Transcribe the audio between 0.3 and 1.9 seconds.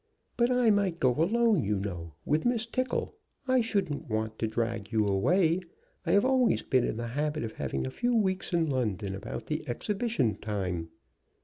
"But I might go alone, you